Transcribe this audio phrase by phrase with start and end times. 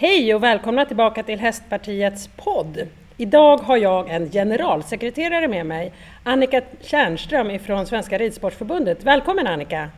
[0.00, 2.88] Hej och välkomna tillbaka till Hästpartiets podd.
[3.16, 5.92] Idag har jag en generalsekreterare med mig,
[6.24, 9.02] Annika Tjärnström ifrån Svenska Ridsportförbundet.
[9.02, 9.90] Välkommen Annika!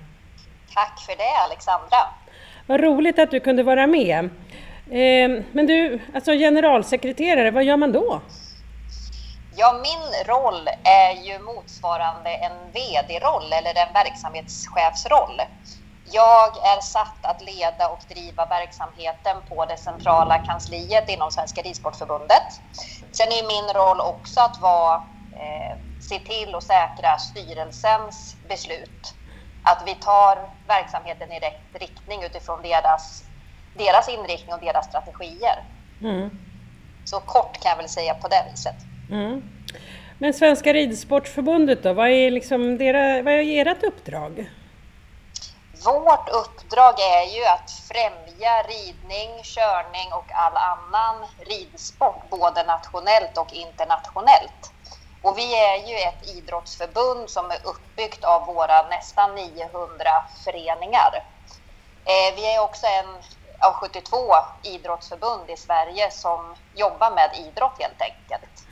[0.74, 1.96] Tack för det Alexandra!
[2.66, 4.24] Vad roligt att du kunde vara med.
[4.91, 8.21] Eh, men du, alltså generalsekreterare, vad gör man då?
[9.57, 15.41] Ja, min roll är ju motsvarande en VD-roll eller en verksamhetschefsroll.
[16.05, 22.48] Jag är satt att leda och driva verksamheten på det centrala kansliet inom Svenska Ridsportförbundet.
[23.12, 24.95] Sen är min roll också att vara,
[25.33, 29.15] eh, se till och säkra styrelsens beslut.
[29.65, 33.24] Att vi tar verksamheten i rätt riktning utifrån deras,
[33.79, 35.65] deras inriktning och deras strategier.
[36.01, 36.30] Mm.
[37.05, 38.77] Så kort kan jag väl säga på det viset.
[39.10, 39.43] Mm.
[40.19, 44.51] Men Svenska Ridsportförbundet då, vad är, liksom deras, vad är ert uppdrag?
[45.84, 53.52] Vårt uppdrag är ju att främja ridning, körning och all annan ridsport, både nationellt och
[53.52, 54.73] internationellt.
[55.23, 60.10] Och vi är ju ett idrottsförbund som är uppbyggt av våra nästan 900
[60.45, 61.24] föreningar.
[62.04, 63.23] Eh, vi är också en
[63.62, 64.16] av 72
[64.62, 68.66] idrottsförbund i Sverige som jobbar med idrott helt enkelt.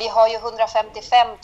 [0.00, 1.36] Vi har ju 155 000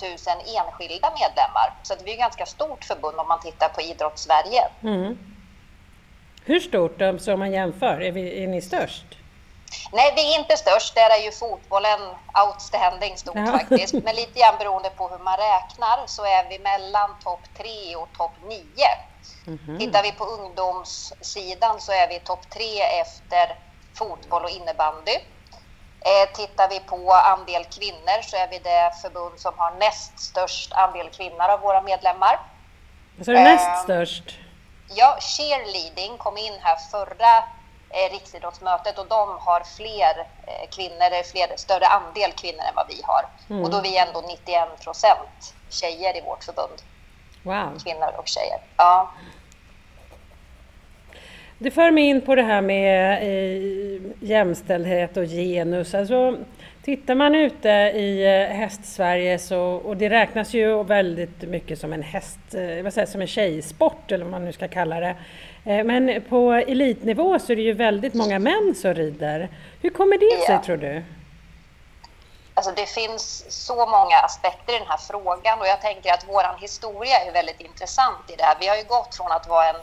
[0.57, 4.63] enskilda medlemmar, så det är ett ganska stort förbund om man tittar på Idrottssverige.
[4.83, 5.19] Mm.
[6.45, 8.01] Hur stort då, så om man jämför?
[8.03, 9.07] Är, vi, är ni störst?
[9.93, 10.95] Nej, vi är inte störst.
[10.95, 12.01] Där är ju fotbollen
[12.47, 13.47] outstanding stort ja.
[13.47, 13.93] faktiskt.
[13.93, 18.09] Men lite grann beroende på hur man räknar så är vi mellan topp tre och
[18.17, 18.91] topp nio.
[19.47, 19.79] Mm -hmm.
[19.79, 23.59] Tittar vi på ungdomssidan så är vi topp tre efter
[23.95, 25.17] fotboll och innebandy.
[26.07, 30.73] Eh, tittar vi på andel kvinnor så är vi det förbund som har näst störst
[30.73, 32.41] andel kvinnor av våra medlemmar.
[33.25, 34.39] Så är det näst eh, störst?
[34.89, 37.37] Ja, cheerleading kom in här förra
[37.91, 43.03] eh, riksidrottsmötet och de har fler eh, kvinnor, fler, större andel kvinnor än vad vi
[43.05, 43.25] har.
[43.51, 43.65] Mm.
[43.65, 46.83] Och då är vi ändå 91 procent tjejer i vårt förbund.
[47.43, 47.79] Wow.
[47.85, 48.61] Kvinnor och tjejer.
[48.77, 49.11] Ja.
[51.59, 55.95] Det för mig in på det här med eh, jämställdhet och genus.
[55.95, 56.37] Alltså,
[56.85, 62.03] tittar man ute i eh, hästsverige så, och det räknas ju väldigt mycket som en
[62.03, 65.17] häst, eh, vad säger, som en tjejsport eller vad man nu ska kalla det.
[65.85, 69.49] Men på elitnivå så är det ju väldigt många män som rider.
[69.83, 70.63] Hur kommer det sig ja.
[70.63, 71.03] tror du?
[72.55, 76.61] Alltså det finns så många aspekter i den här frågan och jag tänker att vår
[76.61, 78.57] historia är väldigt intressant i det här.
[78.61, 79.77] Vi har ju gått från att vara en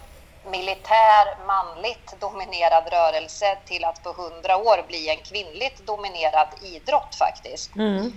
[0.45, 7.75] militär, manligt dominerad rörelse till att på hundra år bli en kvinnligt dominerad idrott faktiskt.
[7.75, 8.13] Mm.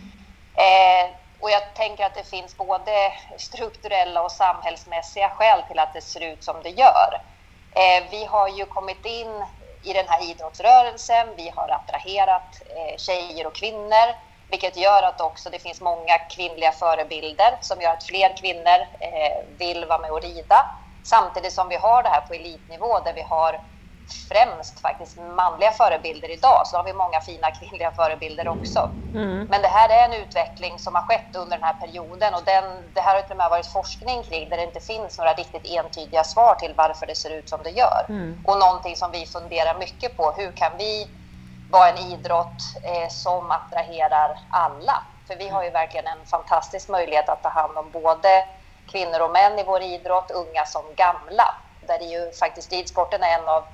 [0.55, 1.11] Eh,
[1.41, 6.21] och jag tänker att det finns både strukturella och samhällsmässiga skäl till att det ser
[6.21, 7.21] ut som det gör.
[7.73, 9.45] Eh, vi har ju kommit in
[9.83, 14.15] i den här idrottsrörelsen, vi har attraherat eh, tjejer och kvinnor,
[14.49, 19.45] vilket gör att också det finns många kvinnliga förebilder som gör att fler kvinnor eh,
[19.59, 20.67] vill vara med och rida.
[21.07, 23.61] Samtidigt som vi har det här på elitnivå där vi har
[24.29, 28.91] främst faktiskt manliga förebilder idag, så har vi många fina kvinnliga förebilder också.
[29.15, 29.47] Mm.
[29.51, 32.65] Men det här är en utveckling som har skett under den här perioden och den,
[32.95, 35.67] det här har till och med varit forskning kring där det inte finns några riktigt
[35.67, 38.07] entydiga svar till varför det ser ut som det gör.
[38.09, 38.41] Mm.
[38.45, 41.11] Och någonting som vi funderar mycket på, hur kan vi
[41.71, 45.03] vara en idrott eh, som attraherar alla?
[45.27, 48.45] För vi har ju verkligen en fantastisk möjlighet att ta hand om både
[48.93, 51.55] kvinnor och män i vår idrott, unga som gamla.
[51.87, 53.65] Där det ju faktiskt ridsporten är en av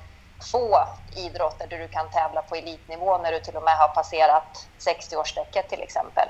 [0.52, 0.84] få
[1.16, 5.68] idrotter där du kan tävla på elitnivå när du till och med har passerat 60-årsstrecket
[5.68, 6.28] till exempel.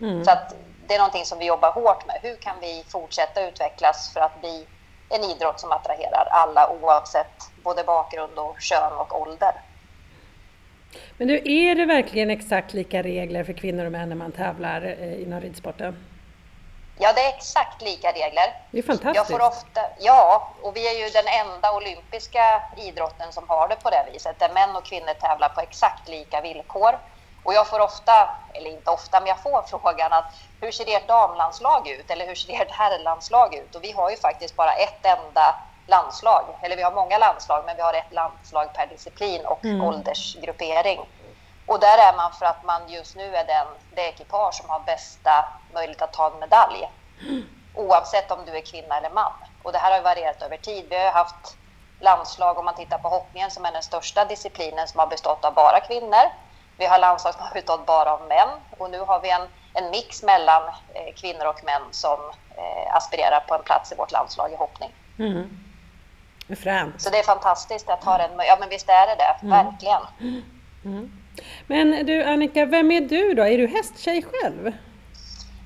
[0.00, 0.24] Mm.
[0.24, 0.54] Så att
[0.86, 2.18] det är någonting som vi jobbar hårt med.
[2.22, 4.66] Hur kan vi fortsätta utvecklas för att bli
[5.08, 9.52] en idrott som attraherar alla oavsett både bakgrund och kön och ålder?
[11.16, 14.96] Men du, är det verkligen exakt lika regler för kvinnor och män när man tävlar
[15.00, 15.96] eh, inom ridsporten?
[16.98, 18.56] Ja, det är exakt lika regler.
[18.70, 19.16] Det är fantastiskt.
[19.16, 23.76] Jag får ofta, ja, och vi är ju den enda olympiska idrotten som har det
[23.76, 26.98] på det viset, där män och kvinnor tävlar på exakt lika villkor.
[27.44, 30.24] Och jag får ofta, eller inte ofta, men jag får frågan att
[30.60, 32.10] hur ser ert damlandslag ut?
[32.10, 33.74] Eller hur ser ert herrlandslag ut?
[33.74, 35.54] Och vi har ju faktiskt bara ett enda
[35.86, 39.80] landslag, eller vi har många landslag, men vi har ett landslag per disciplin och mm.
[39.80, 41.00] åldersgruppering.
[41.66, 44.80] Och där är man för att man just nu är den, det ekipage som har
[44.80, 45.44] bästa
[45.74, 46.90] möjlighet att ta en medalj.
[47.74, 49.32] Oavsett om du är kvinna eller man.
[49.62, 50.86] Och det här har varierat över tid.
[50.90, 51.56] Vi har haft
[52.00, 55.54] landslag, om man tittar på hoppningen som är den största disciplinen som har bestått av
[55.54, 56.26] bara kvinnor.
[56.76, 58.48] Vi har landslag som har bestått bara av män
[58.78, 62.20] och nu har vi en, en mix mellan eh, kvinnor och män som
[62.56, 64.90] eh, aspirerar på en plats i vårt landslag i hoppning.
[65.18, 65.58] Mm.
[66.62, 67.02] Främt.
[67.02, 69.50] Så det är fantastiskt att ha den Ja, men visst är det det, mm.
[69.50, 70.02] verkligen.
[70.84, 71.21] Mm.
[71.66, 73.42] Men du Annika, vem är du då?
[73.42, 74.72] Är du hästtjej själv?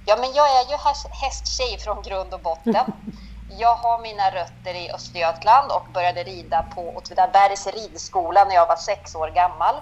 [0.04, 0.76] Ja, men jag är ju
[1.10, 2.92] hästtjej från grund och botten.
[3.48, 8.76] Jag har mina rötter i Östergötland och började rida på Åtvidabergs ridskola när jag var
[8.76, 9.74] sex år gammal.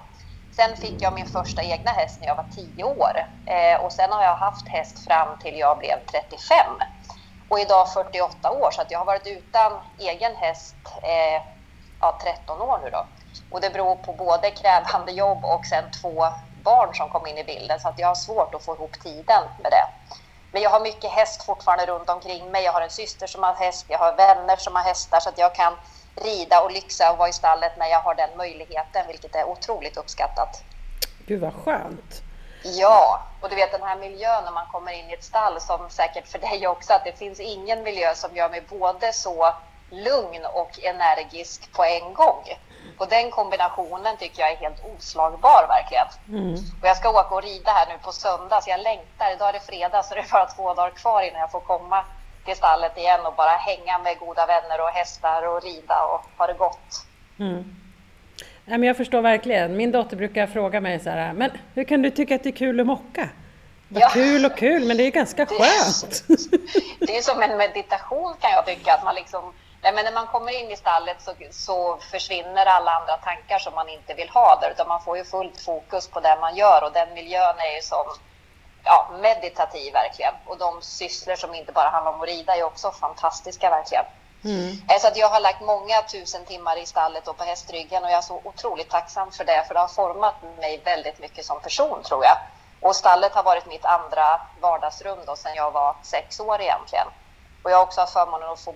[0.56, 3.14] Sen fick jag min första egna häst när jag var tio år
[3.46, 6.56] eh, och sen har jag haft häst fram till jag blev 35
[7.48, 11.42] och idag 48 år så att jag har varit utan egen häst eh,
[12.00, 13.06] ja, 13 år nu då.
[13.50, 16.26] Och det beror på både krävande jobb och sen två
[16.62, 19.42] barn som kom in i bilden så att jag har svårt att få ihop tiden
[19.62, 20.14] med det.
[20.52, 22.64] Men jag har mycket häst fortfarande runt omkring mig.
[22.64, 25.38] Jag har en syster som har häst, jag har vänner som har hästar så att
[25.38, 25.76] jag kan
[26.16, 29.96] rida och lyxa och vara i stallet när jag har den möjligheten, vilket är otroligt
[29.96, 30.62] uppskattat.
[31.26, 32.22] Gud vad skönt!
[32.64, 35.90] Ja, och du vet den här miljön när man kommer in i ett stall, som
[35.90, 39.54] säkert för dig också, att det finns ingen miljö som gör mig både så
[39.90, 42.42] lugn och energisk på en gång.
[42.98, 46.06] Och den kombinationen tycker jag är helt oslagbar verkligen.
[46.28, 46.54] Mm.
[46.54, 49.32] Och jag ska åka och rida här nu på söndag, så jag längtar.
[49.32, 52.04] Idag är det fredag, så det är bara två dagar kvar innan jag får komma
[52.44, 56.46] till stallet igen och bara hänga med goda vänner och hästar och rida och ha
[56.46, 57.06] det gott.
[57.38, 57.76] Mm.
[58.64, 59.76] Ja, men jag förstår verkligen.
[59.76, 62.56] Min dotter brukar fråga mig så här, men hur kan du tycka att det är
[62.56, 63.28] kul att mocka?
[63.88, 64.08] Ja.
[64.08, 66.24] kul och kul, men det är ganska skönt.
[67.00, 69.52] Det är som en meditation kan jag tycka, att man liksom
[69.84, 73.74] Nej, men när man kommer in i stallet så, så, försvinner alla andra tankar som
[73.74, 76.84] man inte vill ha där, utan man får ju fullt fokus på det man gör
[76.84, 78.06] och den miljön är ju som
[78.84, 80.34] ja, meditativ verkligen.
[80.46, 84.04] Och de sysslor som inte bara handlar om att rida är också fantastiska verkligen.
[84.44, 84.70] Mm.
[84.88, 88.10] Eh, så att jag har lagt många tusen timmar i stallet och på hästryggen och
[88.10, 91.60] jag är så otroligt tacksam för det, för det har format mig väldigt mycket som
[91.60, 92.36] person tror jag.
[92.80, 97.06] Och stallet har varit mitt andra vardagsrum då sedan jag var sex år egentligen.
[97.62, 98.74] Och jag har också haft förmånen att få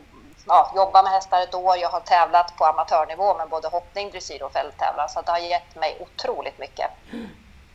[0.49, 1.77] ja, jobba med hästar ett år.
[1.77, 5.09] Jag har tävlat på amatörnivå med både hoppning, dressyr och fälttävlan.
[5.09, 6.91] Så det har gett mig otroligt mycket.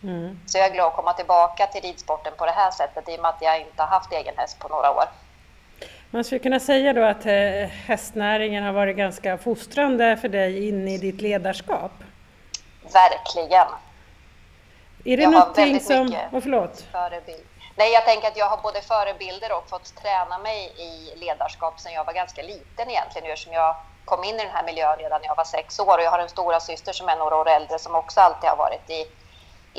[0.04, 0.40] Mm.
[0.46, 3.22] Så jag är glad att komma tillbaka till ridsporten på det här sättet i och
[3.22, 5.04] med att jag inte har haft egen häst på några år.
[6.10, 7.34] Man skulle kunna säga då att eh,
[7.88, 11.92] hästnäringen har varit ganska fostrande för dig in i ditt ledarskap?
[12.94, 13.68] Verkligen.
[15.06, 16.16] Är det jag någonting som...
[16.32, 16.86] Oh, förlåt.
[16.92, 17.44] Förebild.
[17.76, 21.94] Nej, jag tänker att jag har både förebilder och fått träna mig i ledarskap sedan
[21.94, 23.76] jag var ganska liten egentligen, eftersom jag
[24.06, 25.98] kom in i den här miljön redan när jag var sex år.
[25.98, 28.58] Och jag har en stora syster som är några år äldre som också alltid har
[28.58, 29.06] varit i,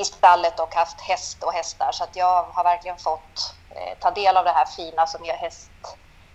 [0.01, 1.89] i stallet och haft häst och hästar.
[1.91, 5.35] Så att jag har verkligen fått eh, ta del av det här fina som jag
[5.35, 5.71] häst,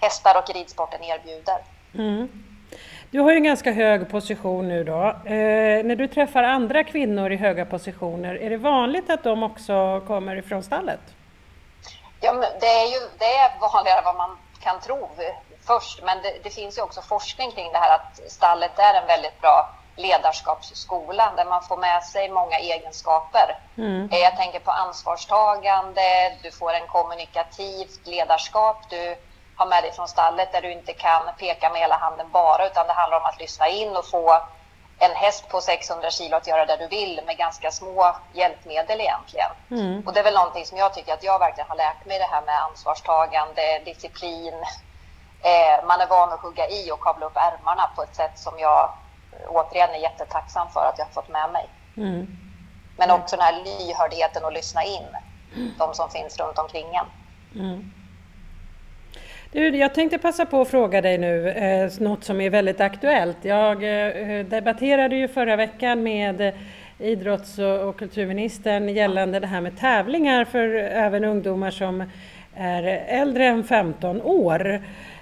[0.01, 1.59] hästar och ridsporten erbjuder.
[1.95, 2.45] Mm.
[3.11, 5.03] Du har ju en ganska hög position nu då.
[5.25, 10.03] Eh, när du träffar andra kvinnor i höga positioner, är det vanligt att de också
[10.07, 11.01] kommer ifrån stallet?
[12.21, 15.11] Ja, det är ju det är vanligare än vad man kan tro
[15.67, 19.07] först, men det, det, finns ju också forskning kring det här att stallet är en
[19.07, 23.59] väldigt bra ledarskapsskola där man får med sig många egenskaper.
[23.79, 24.09] Mm.
[24.13, 26.03] Eh, jag tänker på ansvarstagande,
[26.43, 29.17] du får en kommunikativt ledarskap, du
[29.57, 32.87] har med dig från stallet där du inte kan peka med hela handen bara, utan
[32.87, 34.43] det handlar om att lyssna in och få
[35.03, 39.51] en häst på 600 kilo att göra det du vill med ganska små hjälpmedel egentligen.
[39.71, 40.03] Mm.
[40.07, 42.29] Och det är väl någonting som jag tycker att jag verkligen har lärt mig det
[42.31, 44.55] här med ansvarstagande, disciplin.
[45.43, 48.59] Eh, man är van att hugga i och kavla upp ärmarna på ett sätt som
[48.59, 48.91] jag
[49.49, 51.69] återigen är jättetacksam för att jag har fått med mig.
[51.97, 52.27] Mm.
[52.97, 55.07] Men också den här lyhördheten att lyssna in
[55.79, 57.07] de som finns runt omkring en.
[57.61, 57.93] Mm.
[59.53, 63.37] Du, jag tänkte passa på att fråga dig nu eh, något som är väldigt aktuellt.
[63.43, 66.53] Jag eh, debatterade ju förra veckan med
[66.99, 72.05] idrotts och kulturministern gällande det här med tävlingar för även ungdomar som
[72.55, 74.73] är äldre än 15 år.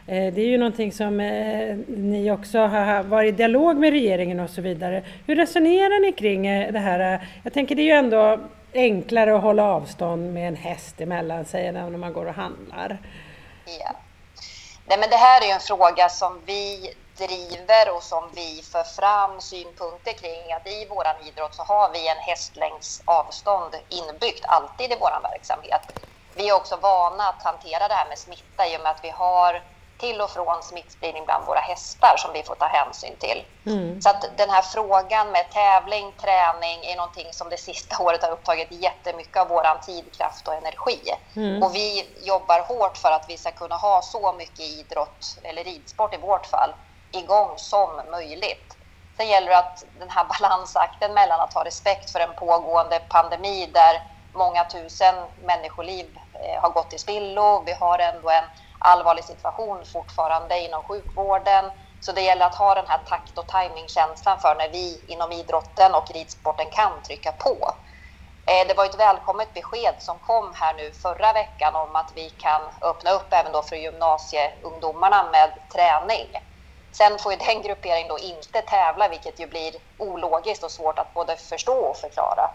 [0.06, 4.40] Eh, det är ju någonting som eh, ni också har varit i dialog med regeringen
[4.40, 5.02] och så vidare.
[5.26, 7.26] Hur resonerar ni kring eh, det här?
[7.42, 8.40] Jag tänker det är ju ändå
[8.74, 12.98] enklare att hålla avstånd med en häst emellan sig än när man går och handlar.
[13.84, 13.96] Ja.
[14.88, 18.84] Nej, men det här är ju en fråga som vi driver och som vi för
[18.84, 24.92] fram synpunkter kring att i vår idrott så har vi en hästlängds avstånd inbyggt alltid
[24.92, 25.80] i vår verksamhet.
[26.34, 29.10] Vi är också vana att hantera det här med smitta i och med att vi
[29.10, 29.62] har
[29.98, 33.44] till och från smittspridning bland våra hästar som vi får ta hänsyn till.
[33.66, 34.00] Mm.
[34.00, 38.30] Så att den här frågan med tävling, träning är någonting som det sista året har
[38.30, 41.00] upptagit jättemycket av vår tid, kraft och energi.
[41.36, 41.62] Mm.
[41.62, 46.14] Och vi jobbar hårt för att vi ska kunna ha så mycket idrott, eller ridsport
[46.14, 46.74] i vårt fall,
[47.12, 48.76] igång som möjligt.
[49.16, 53.70] Sen gäller det att den här balansakten mellan att ha respekt för en pågående pandemi
[53.74, 54.02] där
[54.32, 57.62] många tusen människoliv eh, har gått i spillo.
[57.66, 58.44] Vi har ändå en
[58.78, 61.70] allvarlig situation fortfarande inom sjukvården.
[62.00, 65.94] Så det gäller att ha den här takt och timingkänslan för när vi inom idrotten
[65.94, 67.74] och ridsporten kan trycka på.
[68.46, 72.30] Eh, det var ett välkommet besked som kom här nu förra veckan om att vi
[72.30, 76.28] kan öppna upp även då för gymnasieungdomarna med träning.
[76.92, 81.14] Sen får ju den grupperingen då inte tävla, vilket ju blir ologiskt och svårt att
[81.14, 82.50] både förstå och förklara.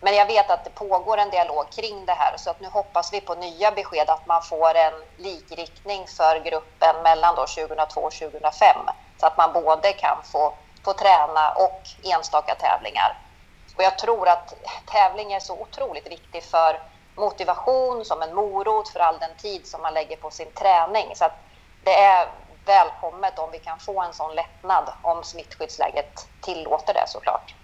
[0.00, 3.12] Men jag vet att det pågår en dialog kring det här så att nu hoppas
[3.12, 8.12] vi på nya besked att man får en likriktning för gruppen mellan då 2002 och
[8.12, 8.76] 2005
[9.20, 13.20] så att man både kan få, få träna och enstaka tävlingar.
[13.76, 14.54] Och jag tror att
[14.86, 16.82] tävling är så otroligt viktig för
[17.16, 21.16] motivation, som en morot för all den tid som man lägger på sin träning.
[21.16, 21.38] Så att
[21.84, 22.28] det är
[22.64, 27.54] välkommet om vi kan få en sån lättnad om smittskyddsläget tillåter det såklart.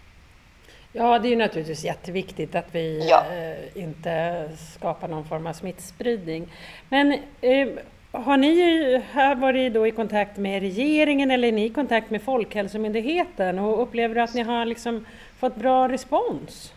[0.92, 3.25] Ja, det är ju naturligtvis jätteviktigt att vi ja.
[3.32, 6.52] eh, inte skapar någon form av smittspridning.
[6.88, 7.68] Men eh,
[8.12, 12.23] har ni här varit då i kontakt med regeringen eller är ni i kontakt med
[12.23, 15.06] Folkhälsomyndigheten och upplever att ni har liksom
[15.40, 16.73] fått bra respons?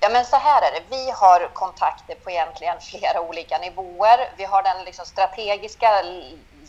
[0.00, 0.96] Ja, men så här är det.
[0.96, 4.18] Vi har kontakter på egentligen flera olika nivåer.
[4.36, 5.88] Vi har den liksom strategiska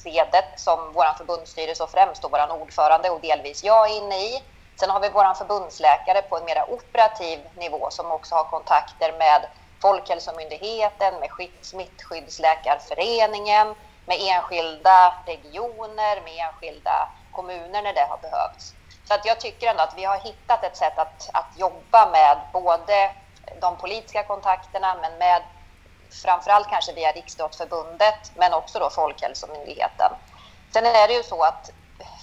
[0.05, 4.41] ledet som vår förbundsstyrelse och främst vår ordförande och delvis jag är inne i.
[4.79, 9.47] Sen har vi vår förbundsläkare på en mer operativ nivå som också har kontakter med
[9.81, 11.29] Folkhälsomyndigheten, med
[11.61, 18.75] Smittskyddsläkarföreningen, med enskilda regioner, med enskilda kommuner när det har behövts.
[19.07, 22.37] Så att jag tycker ändå att vi har hittat ett sätt att, att jobba med
[22.53, 23.11] både
[23.61, 25.43] de politiska kontakterna men med
[26.23, 30.11] framförallt kanske via Riksidrottsförbundet men också då Folkhälsomyndigheten.
[30.73, 31.69] Sen är det ju så att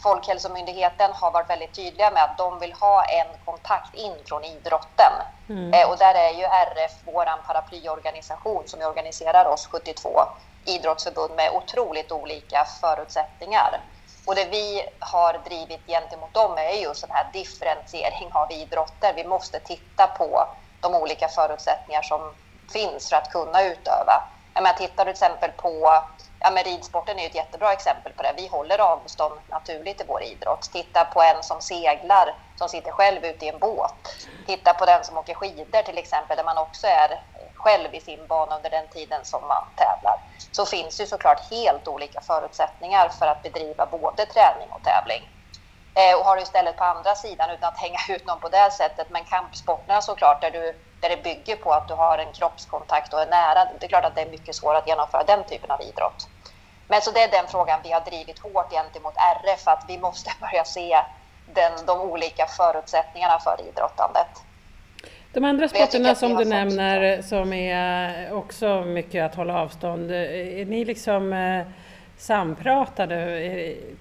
[0.06, 5.12] Folkhälsomyndigheten har varit väldigt tydliga med att de vill ha en kontakt in från idrotten.
[5.48, 5.74] Mm.
[5.74, 10.20] Eh, och där är ju RF vår paraplyorganisation som organiserar oss 72
[10.66, 13.80] idrottsförbund med otroligt olika förutsättningar.
[14.26, 19.12] Och det vi har drivit gentemot dem är just den här differentiering av idrotter.
[19.16, 20.48] Vi måste titta på
[20.80, 22.34] de olika förutsättningar som
[22.72, 24.22] finns för att kunna utöva.
[24.54, 26.02] Jag menar, tittar du till exempel på
[26.46, 28.34] Ja, men ridsporten är ett jättebra exempel på det.
[28.36, 30.70] Vi håller avstånd naturligt i vår idrott.
[30.72, 33.94] Titta på en som seglar, som sitter själv ute i en båt.
[34.46, 37.20] Titta på den som åker skidor till exempel, där man också är
[37.54, 40.20] själv i sin bana under den tiden som man tävlar.
[40.52, 45.22] Så finns det såklart helt olika förutsättningar för att bedriva både träning och tävling.
[45.98, 48.70] Eh, och har du istället på andra sidan, utan att hänga ut någon på det
[48.70, 50.64] sättet, men kampsporterna såklart, där, du,
[51.00, 54.04] där det bygger på att du har en kroppskontakt och är nära, det är klart
[54.04, 56.28] att det är mycket svårare att genomföra den typen av idrott.
[56.88, 60.30] Men så det är den frågan vi har drivit hårt gentemot RF, att vi måste
[60.40, 60.96] börja se
[61.54, 64.28] den, de olika förutsättningarna för idrottandet.
[65.32, 70.84] De andra sporterna som du nämner som är också mycket att hålla avstånd, är ni
[70.84, 71.66] liksom eh,
[72.18, 73.16] sampratade?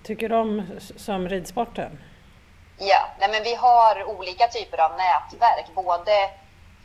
[0.04, 0.64] Tycker de
[0.98, 2.00] som ridsporten?
[2.78, 6.12] Ja, nej men vi har olika typer av nätverk, både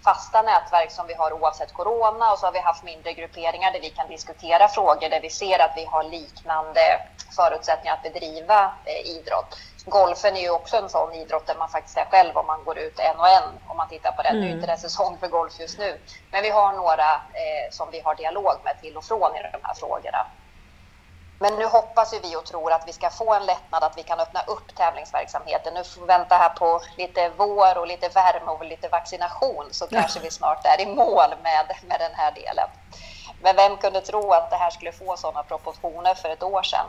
[0.04, 3.80] fasta nätverk som vi har oavsett corona och så har vi haft mindre grupperingar där
[3.80, 6.80] vi kan diskutera frågor där vi ser att vi har liknande
[7.36, 9.58] förutsättningar att bedriva eh, idrott.
[9.84, 12.78] Golfen är ju också en sån idrott där man faktiskt är själv om man går
[12.78, 14.28] ut en och en om man tittar på det.
[14.28, 14.40] Mm.
[14.40, 17.90] Nu är inte det säsong för golf just nu, men vi har några eh, som
[17.90, 20.26] vi har dialog med till och från i de här frågorna.
[21.42, 24.20] Men nu hoppas vi och tror att vi ska få en lättnad, att vi kan
[24.20, 25.74] öppna upp tävlingsverksamheten.
[25.74, 29.86] Nu får vi vänta här på lite vår och lite värme och lite vaccination så
[29.90, 30.00] ja.
[30.00, 32.68] kanske vi snart är i mål med, med den här delen.
[33.42, 36.86] Men vem kunde tro att det här skulle få sådana proportioner för ett år sedan?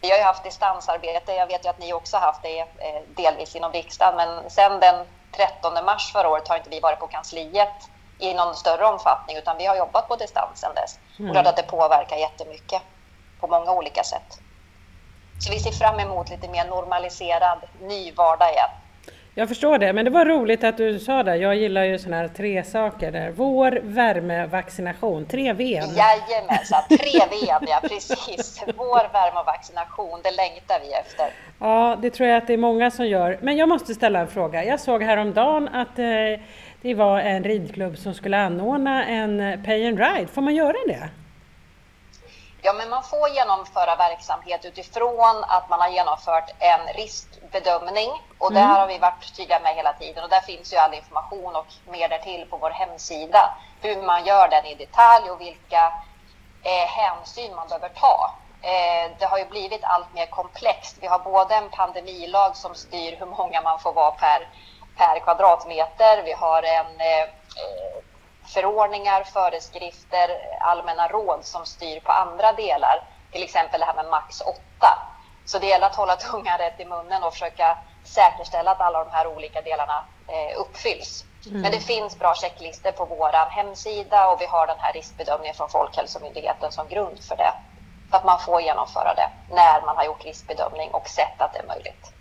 [0.00, 3.56] Vi har ju haft distansarbete, jag vet ju att ni också haft det eh, delvis
[3.56, 7.90] inom riksdagen, men sen den 13 mars förra året har inte vi varit på kansliet
[8.18, 10.98] i någon större omfattning, utan vi har jobbat på distans sedan dess.
[11.18, 11.36] Mm.
[11.36, 12.82] Och det påverkar jättemycket
[13.40, 14.40] på många olika sätt.
[15.38, 18.70] Så vi ser fram emot lite mer normaliserad ny vardag igen.
[19.38, 21.36] Jag förstår det, men det var roligt att du sa det.
[21.36, 23.30] Jag gillar ju sådana här tre saker där.
[23.30, 25.26] Vår, värme, vaccination.
[25.26, 25.64] Tre V.
[25.64, 28.62] Jajamensan, tre V, ja precis.
[28.76, 31.26] Vår, värme och vaccination, det längtar vi efter.
[31.58, 33.38] Ja, det tror jag att det är många som gör.
[33.42, 34.64] Men jag måste ställa en fråga.
[34.64, 36.44] Jag såg häromdagen att eh,
[36.82, 40.26] det var en ridklubb som skulle anordna en pay and ride.
[40.26, 41.08] Får man göra det?
[42.66, 48.62] Ja, men man får genomföra verksamhet utifrån att man har genomfört en riskbedömning och mm.
[48.62, 51.56] det här har vi varit tydliga med hela tiden och där finns ju all information
[51.56, 55.92] och mer därtill på vår hemsida hur man gör den i detalj och vilka
[56.62, 58.34] eh, hänsyn man behöver ta.
[58.62, 60.96] Eh, det har ju blivit allt mer komplext.
[61.00, 64.48] Vi har både en pandemilag som styr hur många man får vara per,
[64.96, 66.22] per kvadratmeter.
[66.22, 67.28] Vi har en eh
[68.46, 74.40] förordningar, föreskrifter, allmänna råd som styr på andra delar, till exempel det här med max
[74.40, 74.58] 8.
[75.44, 79.10] Så det gäller att hålla tungan rätt i munnen och försöka säkerställa att alla de
[79.10, 81.24] här olika delarna eh, uppfylls.
[81.46, 81.60] Mm.
[81.60, 85.68] Men det finns bra checklistor på vår hemsida och vi har den här riskbedömningen från
[85.68, 87.52] Folkhälsomyndigheten som grund för det.
[88.10, 91.58] Så att man får genomföra det när man har gjort riskbedömning och sett att det
[91.58, 92.15] är möjligt.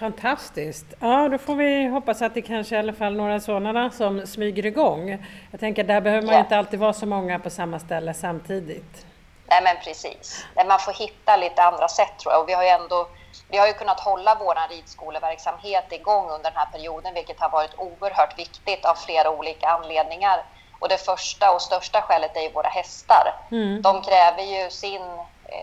[0.00, 0.86] Fantastiskt!
[1.00, 4.66] Ja, då får vi hoppas att det kanske i alla fall några sådana som smyger
[4.66, 5.26] igång.
[5.50, 6.40] Jag tänker där behöver man ja.
[6.40, 9.06] inte alltid vara så många på samma ställe samtidigt.
[9.46, 10.46] Nej, men precis.
[10.66, 12.42] Man får hitta lite andra sätt tror jag.
[12.42, 13.08] Och vi har ju ändå
[13.50, 17.74] vi har ju kunnat hålla vår ridskoleverksamhet igång under den här perioden, vilket har varit
[17.76, 20.44] oerhört viktigt av flera olika anledningar.
[20.78, 23.34] Och det första och största skälet är ju våra hästar.
[23.50, 23.82] Mm.
[23.82, 25.02] De kräver ju sin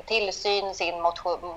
[0.06, 1.02] tillsyn, sin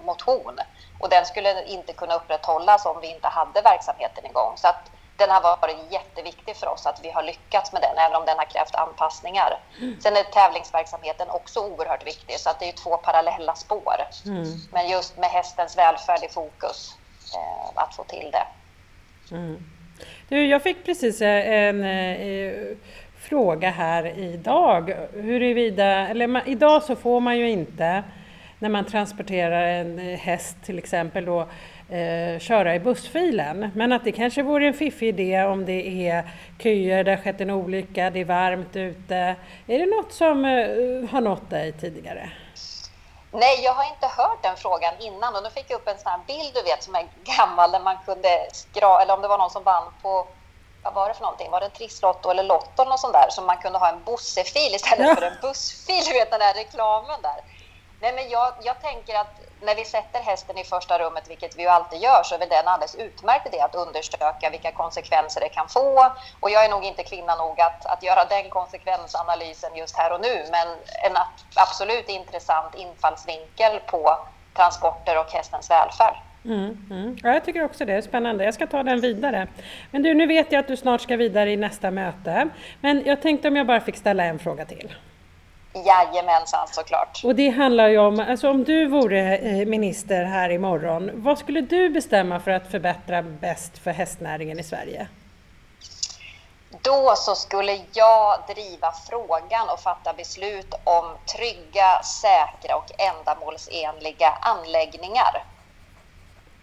[0.05, 0.59] motion
[1.01, 4.53] och den skulle inte kunna upprätthållas om vi inte hade verksamheten igång.
[4.57, 8.17] Så att den har varit jätteviktig för oss att vi har lyckats med den, även
[8.17, 9.59] om den har krävt anpassningar.
[10.03, 13.95] Sen är tävlingsverksamheten också oerhört viktig, så att det är två parallella spår.
[14.27, 14.45] Mm.
[14.73, 16.97] Men just med hästens välfärd i fokus,
[17.35, 18.47] eh, att få till det.
[19.37, 19.65] Mm.
[20.29, 22.77] Du, jag fick precis en eh,
[23.19, 28.05] fråga här idag, huruvida, eller idag så får man ju inte
[28.61, 31.40] när man transporterar en häst till exempel då
[31.97, 33.71] eh, köra i bussfilen.
[33.75, 37.40] Men att det kanske vore en fiffig idé om det är köer, det har skett
[37.40, 39.37] en olycka, det är varmt ute.
[39.67, 42.31] Är det något som eh, har nått dig tidigare?
[43.33, 46.12] Nej, jag har inte hört den frågan innan och då fick jag upp en sån
[46.12, 49.38] här bild du vet som är gammal där man kunde skra eller om det var
[49.38, 50.26] någon som vann på
[50.83, 51.50] vad var det för någonting?
[51.50, 54.75] Var det Trisslotto eller Lotto eller något sånt där som man kunde ha en bussefil
[54.75, 55.14] istället ja.
[55.14, 56.02] för en bussfil?
[56.05, 57.40] Du vet den där reklamen där.
[58.00, 61.62] Nej, men jag, jag tänker att när vi sätter hästen i första rummet, vilket vi
[61.62, 65.49] ju alltid gör, så är väl den alldeles utmärkt idé att undersöka vilka konsekvenser det
[65.49, 66.12] kan få.
[66.40, 70.21] Och jag är nog inte kvinna nog att, att göra den konsekvensanalysen just här och
[70.21, 70.69] nu, men
[71.04, 71.16] en
[71.54, 74.19] absolut intressant infallsvinkel på
[74.57, 76.16] transporter och hästens välfärd.
[76.45, 77.16] Mm, mm.
[77.23, 78.45] Ja, jag tycker också det är spännande.
[78.45, 79.49] Jag ska ta den vidare.
[79.90, 82.49] Men du, nu vet jag att du snart ska vidare i nästa möte.
[82.80, 84.95] Men jag tänkte om jag bara fick ställa en fråga till.
[85.73, 87.21] Jajamensan såklart.
[87.25, 91.61] Och det handlar ju om, alltså om du vore eh, minister här imorgon, vad skulle
[91.61, 95.09] du bestämma för att förbättra bäst för hästnäringen i Sverige?
[96.83, 101.04] Då så skulle jag driva frågan och fatta beslut om
[101.37, 105.45] trygga, säkra och ändamålsenliga anläggningar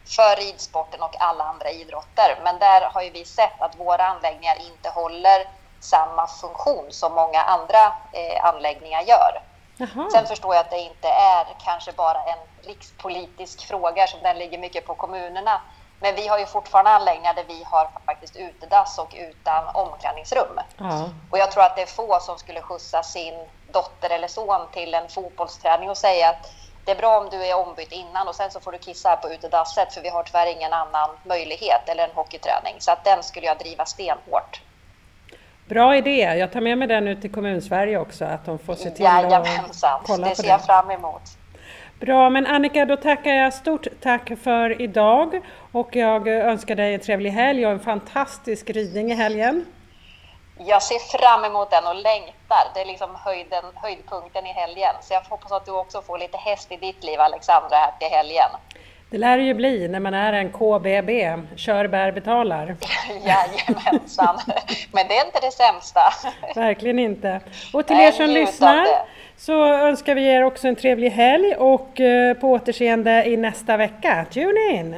[0.05, 2.39] för ridsporten och alla andra idrotter.
[2.43, 5.47] Men där har ju vi sett att våra anläggningar inte håller
[5.79, 9.41] samma funktion som många andra eh, anläggningar gör.
[9.77, 10.09] Jaha.
[10.11, 14.57] Sen förstår jag att det inte är kanske bara en rikspolitisk fråga som den ligger
[14.57, 15.61] mycket på kommunerna.
[15.99, 20.59] Men vi har ju fortfarande anläggningar där vi har faktiskt utedass och utan omklädningsrum.
[20.77, 21.09] Ja.
[21.31, 24.93] Och jag tror att det är få som skulle skjutsa sin dotter eller son till
[24.93, 26.51] en fotbollsträning och säga att
[26.85, 29.15] det är bra om du är ombytt innan och sen så får du kissa här
[29.15, 32.75] på utedasset för vi har tyvärr ingen annan möjlighet eller en hockeyträning.
[32.79, 34.61] Så att den skulle jag driva stenhårt.
[35.67, 38.89] Bra idé, jag tar med mig den ut till Kommunsverige också, att de får se
[38.89, 39.95] till Jajamensan.
[40.01, 40.35] att kolla det på det.
[40.35, 41.21] ser jag fram emot.
[41.99, 46.99] Bra, men Annika, då tackar jag stort tack för idag och jag önskar dig en
[46.99, 49.65] trevlig helg och en fantastisk ridning i helgen.
[50.57, 52.71] Jag ser fram emot den och längtar.
[52.73, 54.93] Det är liksom höjden, höjdpunkten i helgen.
[55.01, 58.07] Så jag hoppas att du också får lite häst i ditt liv, Alexandra, här till
[58.17, 58.49] helgen.
[59.09, 62.75] Det lär det ju bli när man är en KBB, kör, bär, betalar.
[63.25, 64.39] Jajamensan,
[64.91, 66.01] men det är inte det sämsta.
[66.55, 67.39] Verkligen inte.
[67.73, 68.87] Och till er som lyssnar
[69.37, 74.25] så önskar vi er också en trevlig helg och eh, på återseende i nästa vecka.
[74.31, 74.95] Tune in!